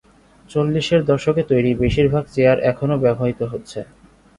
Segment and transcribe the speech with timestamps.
[0.49, 3.79] চল্লিশের দশকে তৈরি বেশিরভাগ চেয়ার এখনো ব্যবহৃত হচ্ছে।